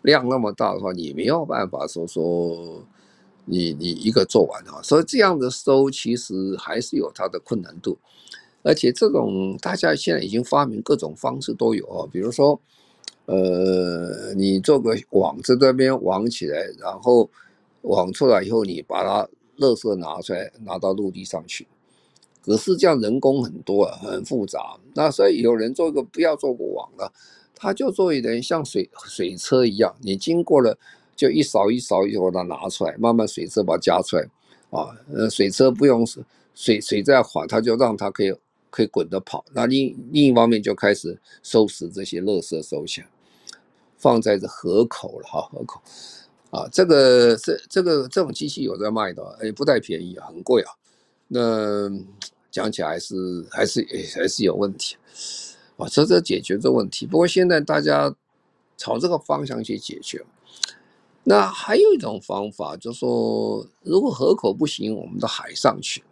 [0.00, 2.82] 量那么大的话，你没有办法说说
[3.44, 7.98] 你你一个做完哈，所以这样的收其实还是有它的困难度，
[8.62, 12.58] 而且这种大家现在已经发明各种方式都有啊，比如说
[13.26, 17.28] 呃你做个网子这边网起来，然后
[17.82, 19.28] 网出来以后，你把它
[19.62, 21.66] 垃圾拿出来拿到陆地上去。
[22.44, 24.76] 可是这样人工很多啊，很复杂。
[24.94, 27.12] 那所以有人做一个不要做过网了，
[27.54, 30.76] 他就做一点像水水车一样，你经过了
[31.14, 34.28] 就一勺一扫以后，把它拿出来，慢慢水车把它加出来
[34.70, 34.90] 啊。
[35.14, 36.04] 呃，水车不用
[36.52, 38.34] 水水在缓，它就让它可以
[38.70, 39.44] 可以滚着跑。
[39.52, 43.06] 那另另一方面就开始收拾这些垃圾收起来，
[43.96, 45.80] 放在这河口了哈，河口
[46.52, 50.72] 啊，这个这这个这种机器有在卖的，哎，不太便宜啊，很贵啊。
[51.28, 51.90] 那
[52.50, 54.96] 讲起来还是还是还是有问题，
[55.78, 57.06] 啊，这这解决这问题。
[57.06, 58.14] 不过现在大家
[58.76, 60.22] 朝这个方向去解决。
[61.24, 66.02] 那还有一种方法，就是说，如果河口不行，我们到海上去。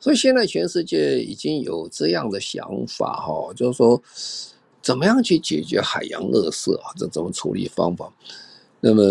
[0.00, 4.02] 所以现在全世界已经有这样的想法，哈，就是说，
[4.80, 6.90] 怎么样去解决海洋垃圾啊？
[6.96, 8.12] 这怎么处理方法？
[8.84, 9.02] 那么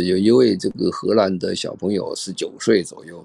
[0.00, 3.24] 有一位这个荷兰的小朋友，十九岁左右。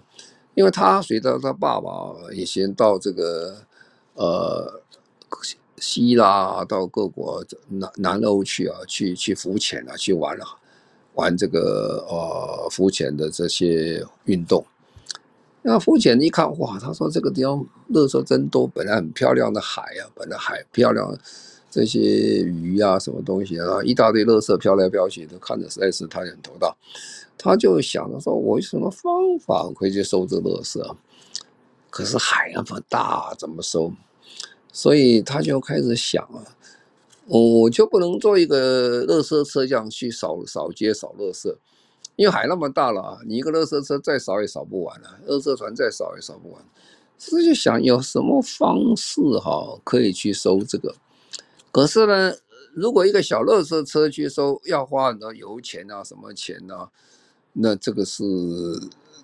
[0.55, 1.89] 因为他随着他爸爸
[2.33, 3.55] 以前到这个
[4.15, 4.81] 呃
[5.77, 10.43] 希腊到各国南南欧去啊，去去浮潜啊，去玩了，
[11.13, 14.65] 玩这个呃浮潜的这些运动。
[15.61, 21.17] 那浮潜一看哇，他说这个地方垃圾真多，本来很漂亮的海啊，本来海漂亮，
[21.69, 26.75] 这些鱼啊什么东西啊，一大堆垃圾飘来飘去，都看着实在是他很头大。
[27.37, 30.95] 他就想着说：“我有什么方法可以去收这垃圾啊？
[31.89, 33.93] 可是海那么大，怎么收？
[34.71, 36.43] 所以他就开始想啊，
[37.27, 41.55] 我就不能做一个垃圾车这样去扫扫街扫垃圾，
[42.15, 46.61] 因为海那么大了，你一个垃圾车再扫也扫不完了，垃圾船再扫也扫不完。
[47.17, 50.93] 所以就想有什么方式哈可以去收这个，
[51.71, 52.33] 可是呢，
[52.73, 56.89] 如果一个小乐色车去收，要花很多油钱啊，什么钱啊，
[57.53, 58.23] 那这个是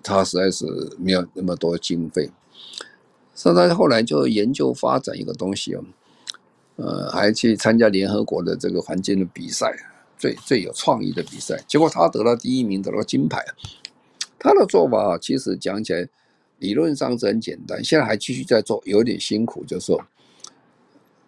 [0.02, 0.64] 他实在是
[0.98, 2.30] 没有那么多经费。
[3.34, 5.84] 所以他后来就研究发展一个东西哦。
[6.76, 9.74] 呃，还去参加联合国的这个环境的比赛，
[10.18, 13.42] 最最有创意的比赛，结果他得了第一名，得了金牌。
[14.38, 16.06] 他的做法其实讲起来，
[16.58, 20.04] 理论上是很简单，现在还继续在做，有点辛苦，就是说，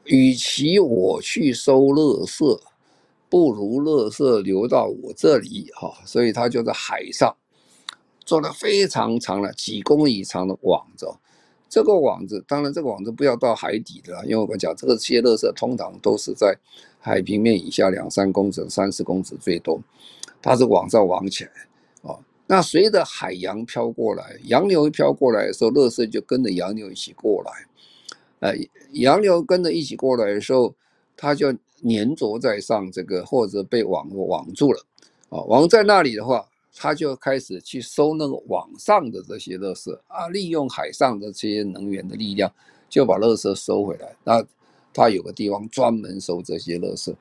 [0.08, 2.60] 与其我去收垃圾，
[3.28, 7.36] 不如垃圾流到我这里哈，所以他就在海上
[8.24, 11.06] 做了非常长的几公里长的网子。
[11.68, 16.56] 这个网子，当然这个网子不要到海底的，因为我们讲这个些垃圾通常都是在
[16.98, 19.78] 海平面以下两三公尺、三四公尺最多，
[20.40, 21.50] 它是网上网起来，
[22.00, 27.66] 哦，那随着海洋飘过来，洋流飘过来的时候，垃圾就跟着洋流一起过来，
[28.40, 28.54] 呃，
[28.92, 30.74] 洋流跟着一起过来的时候，
[31.16, 34.80] 它就粘着在上这个或者被网网住了，
[35.28, 36.46] 啊，网在那里的话。
[36.80, 42.52] 他就开始去收那个网上的这些垃圾啊，利用海上的这些能源的力量，
[42.88, 44.14] 就把垃圾收回来。
[44.22, 44.44] 那
[44.94, 47.12] 他有个地方专门收这些垃圾。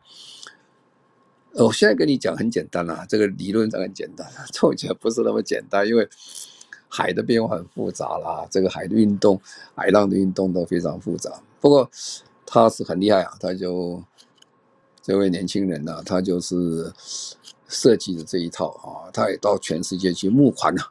[1.53, 6.07] 我现在跟你讲很简单啦，这个理论上很简单，做起来不是那么简单，因为
[6.87, 9.39] 海的变化很复杂啦，这个海的运动、
[9.75, 11.31] 海浪的运动都非常复杂。
[11.59, 11.89] 不过
[12.45, 14.03] 他是很厉害啊，他就
[15.01, 16.93] 这位年轻人呢、他就是。
[17.69, 20.81] 设计的这一套啊，他也到全世界去募款了，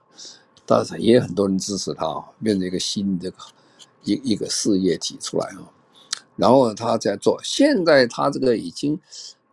[0.66, 3.32] 但是也有很多人支持他啊，变成一个新的
[4.04, 5.72] 一一个事业体出来啊。
[6.36, 9.00] 然后他在做，现在他这个已经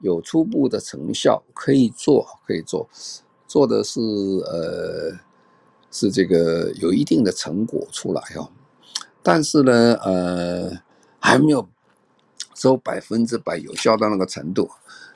[0.01, 2.89] 有初步的成效，可以做，可以做，
[3.47, 5.17] 做的是呃
[5.93, 8.49] 是这个有一定的成果出来哦。
[9.21, 10.69] 但是呢，呃
[11.19, 11.65] 还没有
[12.53, 14.69] 收百分之百有效到那个程度。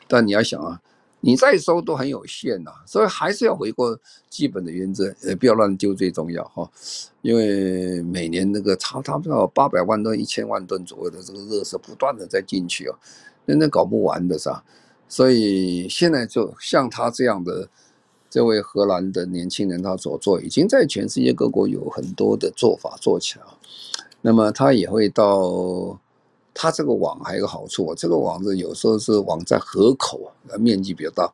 [0.07, 0.79] 但你要想啊。
[1.19, 6.69] 你再收都很有限呐，所以还是要回过基本的原则，呃，不要乱丢最重要哈。
[7.23, 12.95] 因为每年那个差差不多八百万吨、一千万吨左右的这个热是不断的在进去哦，
[13.45, 14.63] 那那搞不完的是吧？
[15.09, 17.67] 所以现在就像他这样的
[18.37, 23.45] 这位荷兰的年轻人，他所做已经在全世界各国有很多的做法做起来，
[24.21, 25.99] 那么他也会到。
[26.53, 31.33] 他这个网还有个好处，这个网子有时候是网在河口，面积比较大。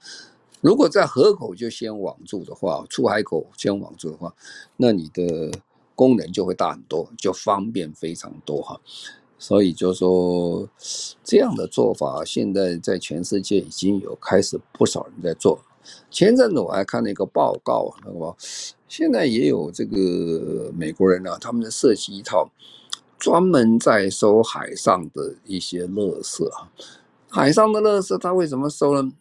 [0.62, 4.34] 如果在河口就先网住的话，出海口先网住的话，
[4.78, 5.52] 那你的
[5.96, 8.80] 功能就会大很多，就方便非常多哈。
[9.38, 10.70] 所以就说
[11.22, 15.60] 这样的做法，现在在全世界已经有开始不少人在做。
[16.10, 18.36] 前阵子我还看了一个报告，那个
[18.88, 22.50] 现在也有这个美国人呢，他们在设计一套。
[23.20, 26.70] 专门在收海上的一些垃圾啊，
[27.30, 29.14] 海上的垃圾它为什么收呢？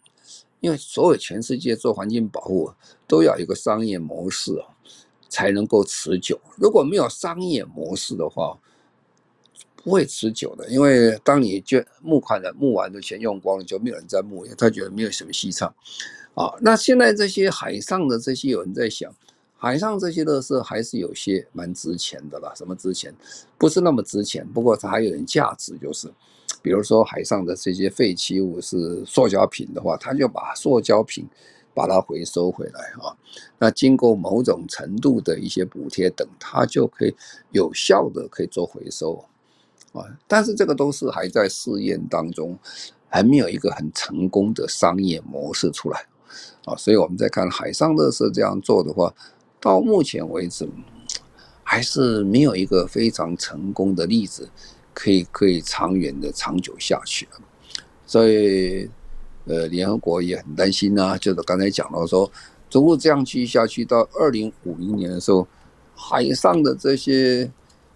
[0.59, 2.73] 因为所有全世界做环境保护
[3.07, 4.75] 都要有个商业模式啊，
[5.29, 6.37] 才能够持久。
[6.57, 8.59] 如果没有商业模式的话，
[9.77, 10.67] 不会持久的。
[10.67, 15.73] 因为当你捐募款的募完的钱用光了，就没有人在募，他觉得没有什么戏唱
[16.35, 16.53] 啊。
[16.61, 19.13] 那现在这些海上的这些有人在想。
[19.55, 23.15] 海上这些垃圾还是有些蛮值钱的啦，什么值钱？
[23.57, 26.11] 不是那么值钱，不过它还有点价值，就是，
[26.61, 31.25] 比如说海上的这些废弃物是塑胶品的话，它就把塑胶品
[31.73, 33.15] 把它回收回来啊，
[33.57, 37.15] 那经过某种程度的一些补贴等，它就可以
[37.51, 39.23] 有效的可以做回收
[39.93, 40.03] 啊。
[40.27, 42.59] 但是这个都是还在试验当中，
[43.07, 46.05] 还没有一个很成功的商业模式出来
[46.65, 46.75] 啊。
[46.75, 49.13] 所以我们在看海上垃圾这样做的话。
[49.59, 50.67] 到目前为止，
[51.63, 54.49] 还是没有一个非常成功的例子，
[54.93, 57.25] 可以可以长远的长久下去。
[58.05, 58.89] 所以，
[59.45, 62.29] 呃，联合国也很担心啊，就是刚才讲到说，
[62.69, 65.47] 逐步这样继续下去，到二零五零年的时候，
[65.95, 67.49] 海上的这些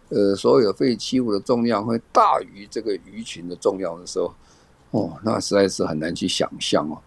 [0.08, 4.34] 呃所有废弃物的重量会大于这个鱼群的重量的时候，
[4.92, 6.98] 哦，那实在是很难去想象哦，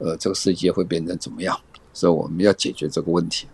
[0.00, 1.56] 呃，这个世界会变成怎么样？
[1.92, 3.46] 所以我们要解决这个问题。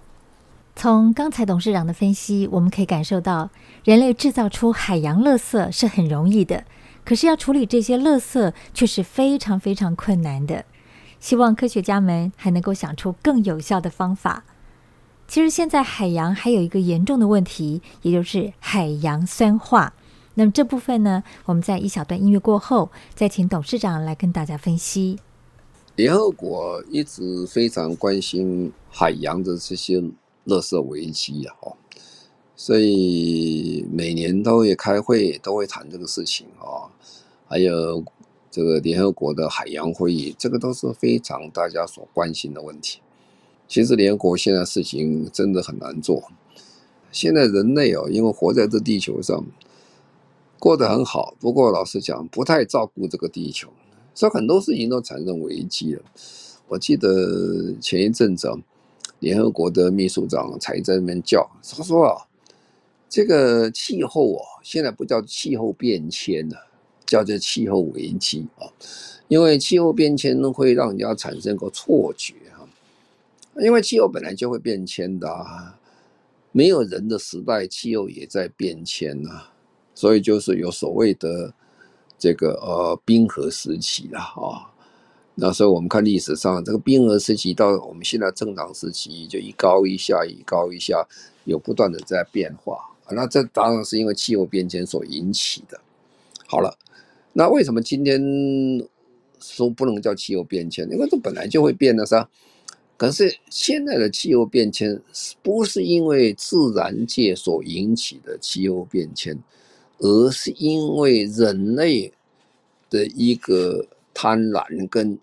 [0.75, 3.51] 从刚才董事长的分析，我们可以感受到，
[3.85, 6.65] 人类制造出海洋垃圾是很容易的，
[7.05, 10.65] 可是要处理这些垃圾却是非常非常困难的。
[11.19, 14.45] 希望科学家们还能够想出更有效的方法。
[15.27, 19.95] 其实现在海洋还有一个严重的问题，也就是海洋酸化，
[20.35, 25.19] 那么这部分呢，我们在一小段音乐过后，再请董事长来跟大家分析。
[25.97, 29.99] 联合国一直非常关心海洋的这些
[30.45, 31.57] 垃圾危机啊，
[32.55, 36.93] 所以每年都会开会，都会谈这个事情啊，
[37.49, 38.05] 还有
[38.51, 43.01] 这个联合国的海洋会议，这个都是非常大家所关心的问题。
[43.67, 46.31] 其实联合国现在事情真的很难做，
[47.11, 49.45] 现在人类哦，因为活在这地球上。
[50.59, 53.69] 过得很好，不过老实讲，不太照顾这个地球，
[54.17, 56.03] 所以很多事情都产生危机了。
[56.69, 58.51] 我记得前一阵子，
[59.21, 62.27] 联合国的秘书长才在那边叫，他说啊，
[63.09, 66.57] 这个气候哦，现在不叫气候变迁了，
[67.07, 68.67] 叫做气候危机啊，
[69.29, 72.67] 因为气候变迁会让人家产生个错觉哈，
[73.61, 75.79] 因为气候本来就会变迁的啊，
[76.53, 79.49] 没有人的时代，气候也在变迁呐。
[79.95, 81.55] 所以就是有所谓的
[82.19, 84.73] 这个呃冰河时期了啊，
[85.35, 91.07] 那时候我们看历史上这个冰河时期到我们现在正常时期，就一高一下，一高一下，
[91.45, 92.79] 有不断的在变化。
[93.11, 95.81] 那这当然是因为气候变迁所引起的。
[96.47, 96.77] 好了，
[97.35, 98.21] 那为什么今天
[99.39, 100.89] 说不能叫气候变迁？
[100.91, 102.29] 因为这本来就会变的噻。
[102.97, 104.99] 可是现在的气候变迁
[105.43, 109.39] 不是因为自然界所引起的气候变迁？
[109.99, 112.13] 而是因为人类
[112.91, 115.19] 的一个贪婪跟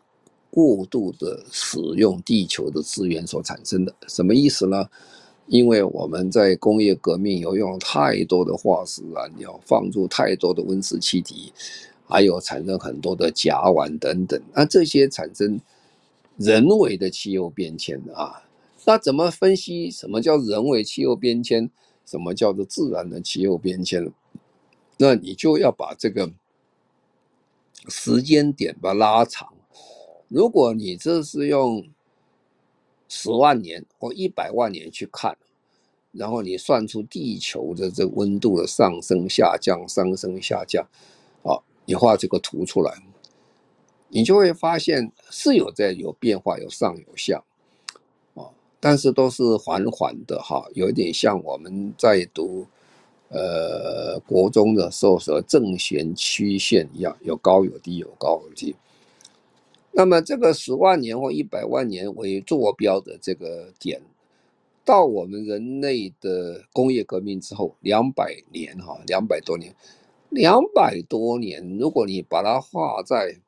[0.50, 4.90] 过度的使用地球的资源所产生的，什么意思呢？
[5.48, 11.52] 因为我们在工业革命有用太多的化石燃料，放入太多的温室气体，
[12.08, 15.60] 还有产生很多的甲烷等等，那这些产生
[16.38, 18.42] 人为的气候变迁啊，
[18.86, 21.70] 那怎么分析什么叫人为气候变迁，
[22.06, 24.12] 什么叫做自然的气候变迁？
[25.06, 26.32] 那你就要把这个
[27.90, 29.54] 时间点把它拉长。
[30.30, 31.90] 如果你这是用
[33.10, 35.38] 十万年或一百万年去看，
[36.14, 40.88] 然后你算出地球的这温度的上升下降、上升下降，
[41.44, 43.04] 啊，你画这个图出来，
[44.08, 47.44] 你就会发现是有在有变化，有上有下，
[48.36, 52.68] 啊，但是都是缓缓的哈，有点像我们在读。
[53.34, 58.76] 呃，国中的时候说正弦曲线一样，有高有低，有高有低。
[59.92, 64.00] 那么这个十万年或一百万年为坐标的这个点，
[64.86, 69.74] 到我们人类的工业革命之后两百年哈，两百多年，
[70.30, 73.40] 两百多年，如果你把它画在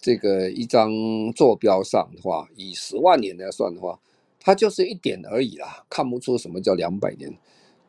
[0.00, 0.92] 这个一张
[1.34, 3.98] 坐标上的话，以十万年来算的话，
[4.38, 7.36] 它就是一点而已啦，看不出什么叫两百年。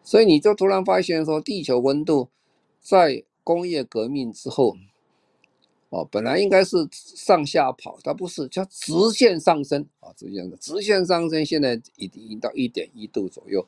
[0.07, 2.29] 所以你就突然发现说，地球温度
[2.79, 4.77] 在工业革命之后，
[5.89, 13.67] 哦，本来应该是上下跑，它不是，叫直线上升啊，直线上直线上升，现在已经到一点一度左右。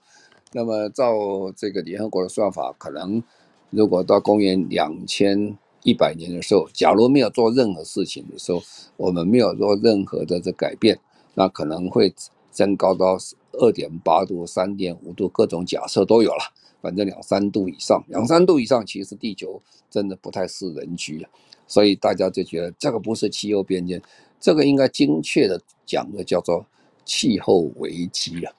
[0.53, 1.11] 那么照
[1.57, 3.21] 这个联合国的算法，可能
[3.69, 8.63] 如果到公元两千一百年的时候，假如没有做任何事情的时候，
[8.95, 10.97] 我们没有做任何的这改变，
[11.33, 12.15] 那可能会
[12.49, 13.17] 增高到。
[13.53, 16.41] 二点八度、三点五度，各种假设都有了。
[16.81, 21.29] 反正两三度以上，两三度以上，其实地球真的不太适人居了。
[21.67, 24.01] 所以大家就觉得这个不是气候变迁，
[24.39, 26.65] 这个应该精确的讲的叫做
[27.03, 28.53] 气候危机啊！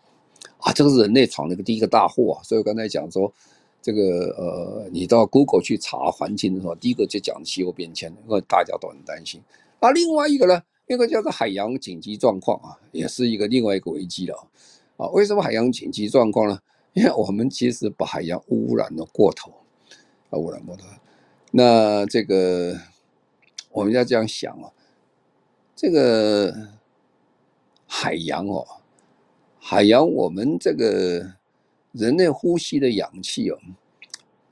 [0.58, 2.44] 啊，这个是人类闯了个第一个大祸啊！
[2.44, 3.32] 所以我刚才讲说，
[3.80, 9.40] 这个呃，你到 Google 去查环境的时候，第一个就讲气候变迁，因为大家都很担心。
[9.78, 14.46] 啊，另外一个呢，一个叫做海洋紧急状况啊，也是一个另外一个危机了。
[15.00, 16.58] 啊，为什么海洋紧急状况呢？
[16.92, 19.50] 因为我们其实把海洋污染了过头，
[20.28, 20.84] 啊，污染过头。
[21.52, 22.78] 那这个
[23.70, 24.70] 我们要这样想啊，
[25.74, 26.52] 这个
[27.86, 28.66] 海洋哦，
[29.58, 31.34] 海洋我们这个
[31.92, 33.58] 人类呼吸的氧气哦，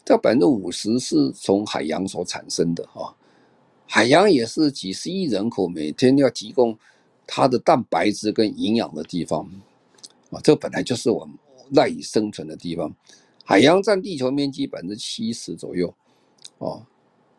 [0.04, 3.14] 这百分之五十是从海洋所产生的哈。
[3.86, 6.78] 海洋也是几十亿人口每天要提供
[7.26, 9.50] 它的蛋白质跟营养的地方。
[10.30, 11.36] 啊，这本来就是我们
[11.72, 12.94] 赖以生存的地方。
[13.44, 15.94] 海洋占地球面积百分之七十左右，
[16.58, 16.84] 哦，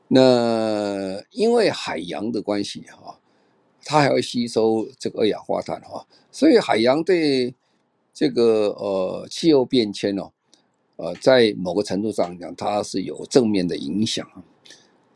[0.07, 3.19] 那因为海洋的关系哈，
[3.85, 7.53] 它还会吸收这个二氧化碳哈，所以海洋对
[8.11, 10.31] 这个呃气候变迁哦，
[10.95, 14.27] 呃，在某个程度上讲，它是有正面的影响。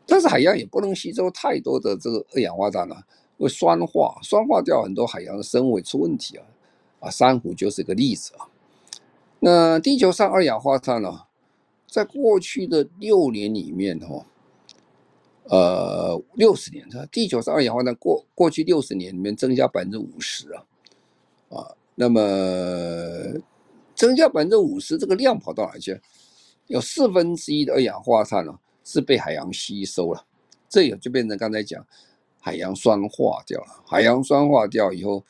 [0.06, 3.02] 但是海洋也不能吸收太多的这个二氧化碳啊，
[3.36, 6.46] 会酸化，酸化掉很多海洋的生物出问题啊。
[7.04, 8.48] 啊，珊瑚就是个例子啊。
[9.40, 11.24] 那地球上二氧化碳呢，
[11.86, 14.26] 在过去的六年里面，哈，
[15.44, 20.64] 呃，六十年，地球上二氧化碳过过去六十年里面增加百分之五十啊，
[21.50, 22.20] 啊，那么
[23.94, 26.00] 增加百分之五十，这个量跑到哪去？
[26.66, 30.24] 有四分之一的二氧化碳呢，是被海洋吸收了，
[30.70, 31.86] 这也就变成刚才讲，
[32.40, 33.84] 海洋酸化掉了。
[33.86, 35.22] 海洋酸化掉以后，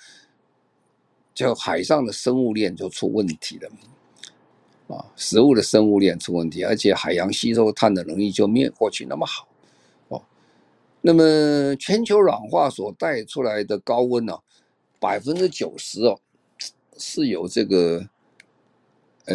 [1.35, 9.47] 就海上的生物链就出问题了，啊，食物的生物链出问题，而且海洋吸收碳的能力就没有过去那么好，
[10.09, 10.23] 哦。
[11.01, 14.39] 那么全球暖化所带出来的高温呢，
[15.01, 16.19] 百分之九十哦，
[16.97, 18.09] 是由这个。
[19.27, 19.35] 呃，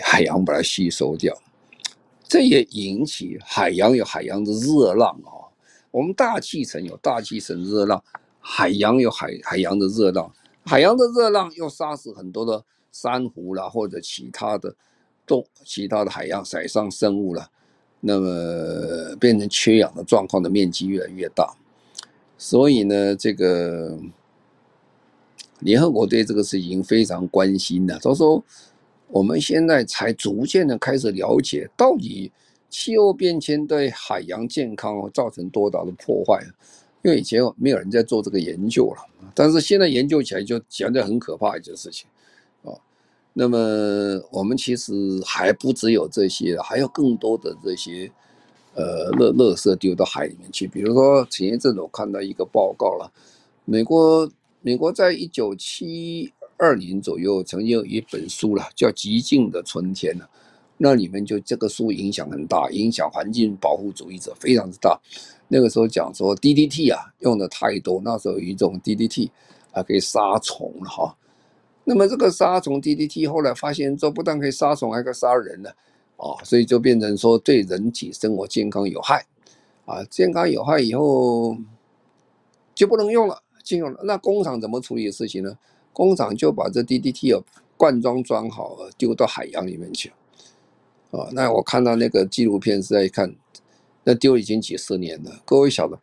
[0.00, 1.36] 海洋把它吸收掉，
[2.22, 5.50] 这也引起海洋有海洋的热浪啊、哦。
[5.90, 8.00] 我们大气层有大气层热浪，
[8.38, 10.32] 海洋有海海洋的热浪，
[10.64, 14.74] 海洋的热浪又杀死很多的珊瑚啦，或者其他的
[15.26, 17.50] 动其他的海洋海上生物了，
[18.00, 21.54] 那么变成缺氧的状况的面积越来越大。
[22.36, 23.98] 所以呢，这个
[25.60, 28.44] 联合国对这个事情非常关心的，他说。
[29.08, 32.32] 我们现在才逐渐的开始了解，到底
[32.68, 36.42] 气候变迁对海洋健康造成多大的破坏？
[37.04, 42.08] 因为以前没有人在做这个研究了，但是现在研究起来就讲的很可怕一件事情
[42.64, 42.72] 啊。
[43.34, 43.58] 那么
[44.32, 44.92] 我们其实
[45.24, 48.10] 还不只有这些，还有更多的这些
[48.74, 50.66] 呃垃垃圾丢到海里面去。
[50.66, 53.12] 比如说前一阵子我看到一个报告了，
[53.64, 54.28] 美国
[54.62, 56.32] 美国在一九七。
[56.56, 60.30] 二年左右，曾经有一本书了，叫《寂静的春天》了。
[60.78, 64.98] 那里面就这个书影响很大，影响环境保护主义者非常之大。
[65.54, 69.30] 那个时候讲说 DDT 啊用的太多，那时候有一种 DDT
[69.70, 71.16] 啊可以杀虫哈。
[71.84, 75.70] 那么这个杀虫 DDT 后来发现说不但可以杀虫，还可以杀人呢
[76.16, 79.24] 啊，所以就变成说对人体生活健康有害
[79.86, 81.56] 啊，健康有害以后
[82.74, 84.00] 就不能用了，禁用了。
[84.02, 85.56] 那工厂怎么处理的事情呢？
[85.92, 87.44] 工厂就把这 DDT 哦
[87.76, 90.12] 罐装装好，丢到海洋里面去。
[91.12, 93.32] 啊，那我看到那个纪录片是在看，
[94.04, 95.42] 那丢已经几十年了。
[95.44, 95.98] 各位晓得，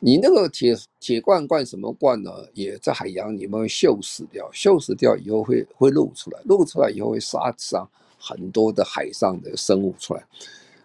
[0.00, 2.30] 你那个铁铁罐罐什么罐呢？
[2.52, 7.88] 也在海洋里面锈蚀掉，锈蚀掉以后会会露出来，露出来以后会杀伤
[8.18, 10.20] 很多的海上的生物出来。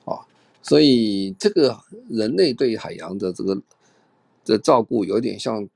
[0.05, 0.19] 啊，
[0.61, 3.61] 所以这个人类对海洋的这个
[4.45, 5.67] 的照顾有点像。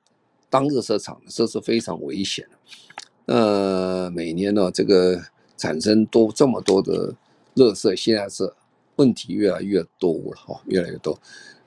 [0.50, 3.34] 当热色场，这是非常危险的。
[3.34, 5.20] 呃，每年呢，这个
[5.58, 7.12] 产生多这么多的
[7.56, 8.54] 热色，现在是
[8.96, 11.18] 问题越来越多了哈，越来越多。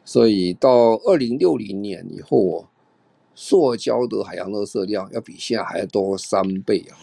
[0.04, 2.68] 所以到二零六零年以后，哦
[3.38, 6.96] 塑胶的海洋垃圾量要比现在还要多三倍啊，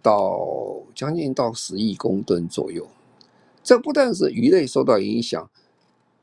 [0.00, 2.88] 到将近到十亿公吨左右。
[3.62, 5.50] 这不但是鱼类受到影响，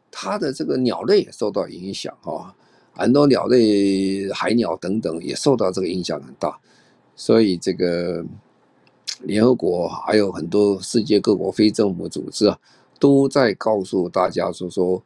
[0.10, 2.56] 它的这个鸟类也受到影响啊。
[2.94, 6.60] 很多鸟类、海鸟等等也受到这个影响很大，
[7.16, 8.26] 所以这个
[9.22, 12.60] 联合国还有很多世界各国非政府组织啊，
[13.00, 15.02] 都在告诉大家说说，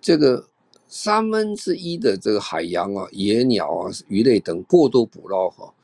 [0.00, 0.46] 这个
[0.86, 5.74] 三分之一的这个海洋啊、野鸟啊、鱼类等过度捕捞哈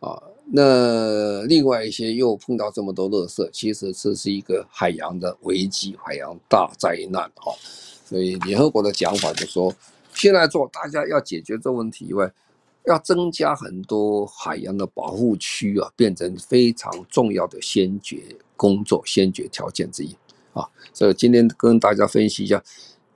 [0.00, 7.52] 啊，那另外一些又碰到这么多垃圾，其实这是一个海洋的危机、海洋大灾难哈。
[8.04, 9.74] 所以联合国的讲法就说。
[10.16, 12.32] 现在做，大家要解决这问题以外，
[12.86, 18.22] 要增加很多海洋的保护区啊，变成非常重要的先决
[18.56, 20.16] 工作、先决条件之一
[20.54, 20.66] 啊。
[20.94, 22.62] 所以今天跟大家分析一下，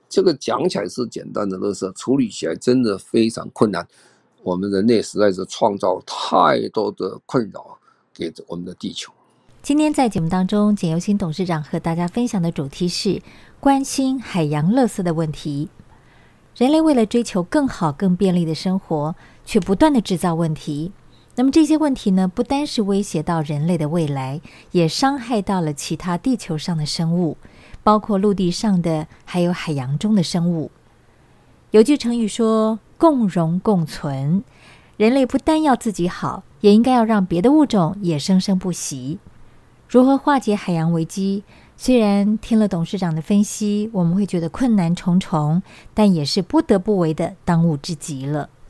[0.07, 3.87] 这个讲起来是简单的乐色，处理起来真的非常困难。
[4.43, 7.77] 我们人类实在是创造太多的困扰
[8.13, 9.11] 给我们的地球。
[9.61, 13.21] 今天在节目当中，简又新董事长和大家分享的主题是
[13.59, 15.69] 关心海洋垃圾的问题。
[16.55, 19.15] 人类为了追求更好、更便利的生活，
[19.45, 20.93] 却不断的制造问题。
[21.39, 27.37] 那么这些问题呢，不单是威胁到人类的未来，也伤害到了其他地球上的生物，
[27.81, 30.69] 包括陆地上的，还有海洋中的生物。
[31.71, 34.43] 有句成语说“共荣共存”，
[34.99, 39.19] 人类不单要自己好，也应该要让别的物种也生生不息。
[39.87, 41.45] 如何化解海洋危机？
[41.77, 45.63] 虽然听了董事长的分析，我们会觉得困难重重，
[45.93, 48.49] 但也是不得不为的当务之急了。